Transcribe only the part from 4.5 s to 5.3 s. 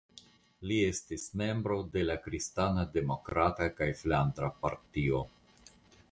partio.